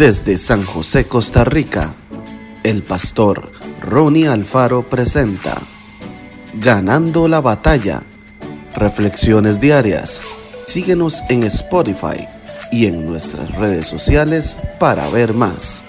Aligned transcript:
Desde 0.00 0.38
San 0.38 0.64
José, 0.64 1.06
Costa 1.06 1.44
Rica, 1.44 1.94
el 2.62 2.82
pastor 2.82 3.52
Ronnie 3.82 4.28
Alfaro 4.28 4.88
presenta 4.88 5.60
Ganando 6.54 7.28
la 7.28 7.42
batalla. 7.42 8.02
Reflexiones 8.74 9.60
diarias. 9.60 10.22
Síguenos 10.66 11.20
en 11.28 11.42
Spotify 11.42 12.26
y 12.72 12.86
en 12.86 13.04
nuestras 13.04 13.54
redes 13.56 13.88
sociales 13.88 14.56
para 14.78 15.06
ver 15.10 15.34
más. 15.34 15.84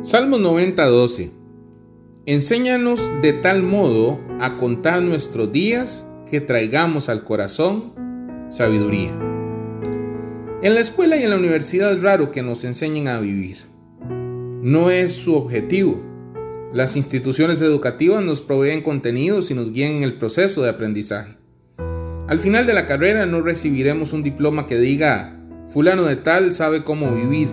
Salmo 0.00 0.38
90, 0.38 0.86
12. 0.86 1.39
Enséñanos 2.26 3.10
de 3.22 3.32
tal 3.32 3.62
modo 3.62 4.20
a 4.40 4.58
contar 4.58 5.00
nuestros 5.00 5.50
días 5.52 6.06
que 6.30 6.42
traigamos 6.42 7.08
al 7.08 7.24
corazón 7.24 7.94
sabiduría. 8.50 9.10
En 10.62 10.74
la 10.74 10.80
escuela 10.80 11.16
y 11.16 11.22
en 11.22 11.30
la 11.30 11.36
universidad 11.36 11.92
es 11.92 12.02
raro 12.02 12.30
que 12.30 12.42
nos 12.42 12.64
enseñen 12.64 13.08
a 13.08 13.18
vivir. 13.20 13.56
No 14.60 14.90
es 14.90 15.14
su 15.14 15.34
objetivo. 15.34 15.98
Las 16.74 16.94
instituciones 16.94 17.62
educativas 17.62 18.22
nos 18.22 18.42
proveen 18.42 18.82
contenidos 18.82 19.50
y 19.50 19.54
nos 19.54 19.72
guían 19.72 19.92
en 19.92 20.02
el 20.02 20.18
proceso 20.18 20.62
de 20.62 20.68
aprendizaje. 20.68 21.36
Al 22.28 22.38
final 22.38 22.66
de 22.66 22.74
la 22.74 22.86
carrera 22.86 23.24
no 23.24 23.40
recibiremos 23.40 24.12
un 24.12 24.22
diploma 24.22 24.66
que 24.66 24.78
diga 24.78 25.36
fulano 25.66 26.02
de 26.02 26.16
tal 26.16 26.52
sabe 26.52 26.84
cómo 26.84 27.14
vivir 27.14 27.48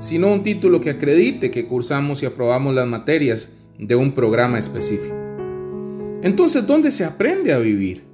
sino 0.00 0.32
un 0.32 0.42
título 0.42 0.80
que 0.80 0.90
acredite 0.90 1.50
que 1.50 1.66
cursamos 1.66 2.22
y 2.22 2.26
aprobamos 2.26 2.74
las 2.74 2.86
materias 2.86 3.50
de 3.78 3.96
un 3.96 4.12
programa 4.12 4.58
específico. 4.58 5.14
Entonces, 6.22 6.66
¿dónde 6.66 6.90
se 6.90 7.04
aprende 7.04 7.52
a 7.52 7.58
vivir? 7.58 8.04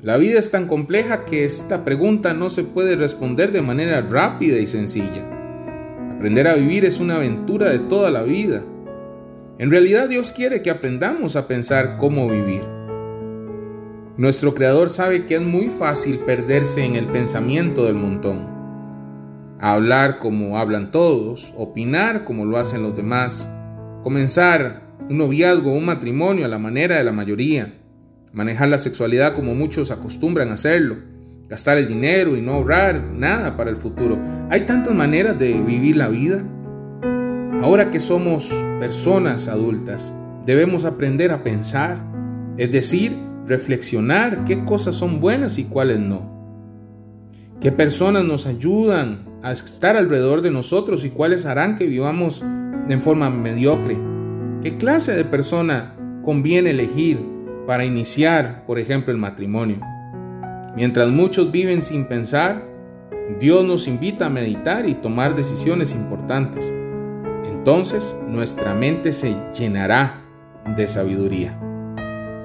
La 0.00 0.16
vida 0.16 0.38
es 0.38 0.50
tan 0.50 0.66
compleja 0.66 1.24
que 1.24 1.44
esta 1.44 1.84
pregunta 1.84 2.32
no 2.32 2.50
se 2.50 2.64
puede 2.64 2.96
responder 2.96 3.52
de 3.52 3.62
manera 3.62 4.00
rápida 4.02 4.58
y 4.58 4.66
sencilla. 4.66 5.28
Aprender 6.14 6.46
a 6.46 6.54
vivir 6.54 6.84
es 6.84 7.00
una 7.00 7.16
aventura 7.16 7.70
de 7.70 7.80
toda 7.80 8.10
la 8.10 8.22
vida. 8.22 8.62
En 9.58 9.70
realidad 9.70 10.08
Dios 10.08 10.32
quiere 10.32 10.62
que 10.62 10.70
aprendamos 10.70 11.36
a 11.36 11.48
pensar 11.48 11.96
cómo 11.98 12.28
vivir. 12.28 12.62
Nuestro 14.16 14.54
Creador 14.54 14.90
sabe 14.90 15.26
que 15.26 15.36
es 15.36 15.42
muy 15.42 15.68
fácil 15.68 16.20
perderse 16.20 16.84
en 16.84 16.96
el 16.96 17.06
pensamiento 17.06 17.84
del 17.84 17.94
montón 17.94 18.54
hablar 19.60 20.18
como 20.18 20.58
hablan 20.58 20.90
todos, 20.90 21.54
opinar 21.56 22.24
como 22.24 22.44
lo 22.44 22.58
hacen 22.58 22.82
los 22.82 22.94
demás, 22.94 23.48
comenzar 24.02 24.82
un 25.08 25.18
noviazgo 25.18 25.72
un 25.72 25.84
matrimonio 25.84 26.44
a 26.44 26.48
la 26.48 26.58
manera 26.58 26.96
de 26.96 27.04
la 27.04 27.12
mayoría, 27.12 27.74
manejar 28.32 28.68
la 28.68 28.78
sexualidad 28.78 29.34
como 29.34 29.54
muchos 29.54 29.90
acostumbran 29.90 30.50
hacerlo, 30.50 30.96
gastar 31.48 31.78
el 31.78 31.88
dinero 31.88 32.36
y 32.36 32.42
no 32.42 32.54
ahorrar 32.54 33.02
nada 33.12 33.56
para 33.56 33.70
el 33.70 33.76
futuro. 33.76 34.18
Hay 34.50 34.62
tantas 34.62 34.94
maneras 34.94 35.38
de 35.38 35.60
vivir 35.60 35.96
la 35.96 36.08
vida. 36.08 36.42
Ahora 37.62 37.90
que 37.90 38.00
somos 38.00 38.52
personas 38.80 39.48
adultas, 39.48 40.14
debemos 40.44 40.84
aprender 40.84 41.30
a 41.30 41.44
pensar, 41.44 41.98
es 42.56 42.72
decir, 42.72 43.16
reflexionar 43.46 44.44
qué 44.44 44.64
cosas 44.64 44.96
son 44.96 45.20
buenas 45.20 45.58
y 45.58 45.64
cuáles 45.64 45.98
no. 45.98 46.32
¿Qué 47.60 47.72
personas 47.72 48.24
nos 48.24 48.46
ayudan 48.46 49.34
a 49.44 49.52
estar 49.52 49.94
alrededor 49.94 50.40
de 50.40 50.50
nosotros 50.50 51.04
y 51.04 51.10
cuáles 51.10 51.44
harán 51.44 51.76
que 51.76 51.86
vivamos 51.86 52.42
en 52.88 53.02
forma 53.02 53.28
mediocre. 53.28 54.13
¿Qué 54.64 54.78
clase 54.78 55.14
de 55.14 55.26
persona 55.26 55.94
conviene 56.24 56.70
elegir 56.70 57.20
para 57.66 57.84
iniciar, 57.84 58.64
por 58.64 58.78
ejemplo, 58.78 59.12
el 59.12 59.18
matrimonio? 59.18 59.76
Mientras 60.74 61.10
muchos 61.10 61.52
viven 61.52 61.82
sin 61.82 62.06
pensar, 62.06 62.66
Dios 63.38 63.62
nos 63.66 63.86
invita 63.86 64.24
a 64.24 64.30
meditar 64.30 64.88
y 64.88 64.94
tomar 64.94 65.34
decisiones 65.34 65.94
importantes. 65.94 66.72
Entonces 67.44 68.16
nuestra 68.26 68.72
mente 68.72 69.12
se 69.12 69.36
llenará 69.52 70.22
de 70.74 70.88
sabiduría. 70.88 71.60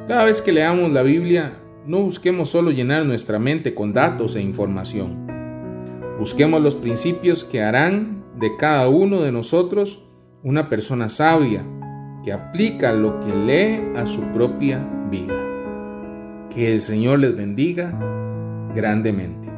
Cada 0.06 0.26
vez 0.26 0.42
que 0.42 0.52
leamos 0.52 0.92
la 0.92 1.04
Biblia, 1.04 1.54
no 1.86 2.02
busquemos 2.02 2.50
solo 2.50 2.72
llenar 2.72 3.06
nuestra 3.06 3.40
mente 3.40 3.74
con 3.74 3.94
datos 3.94 4.36
e 4.36 4.42
información. 4.42 5.26
Busquemos 6.20 6.62
los 6.62 6.76
principios 6.76 7.46
que 7.46 7.62
harán 7.62 8.26
de 8.38 8.58
cada 8.58 8.90
uno 8.90 9.22
de 9.22 9.32
nosotros 9.32 10.04
una 10.44 10.68
persona 10.68 11.08
sabia 11.10 11.64
que 12.24 12.34
aplica 12.34 12.94
lo 12.94 13.20
que 13.20 13.36
lee 13.36 13.94
a 13.96 14.06
su 14.06 14.22
propia 14.32 14.80
vida. 15.10 15.36
Que 16.50 16.74
el 16.74 16.82
Señor 16.82 17.20
les 17.20 17.36
bendiga 17.36 17.94
grandemente. 18.76 19.50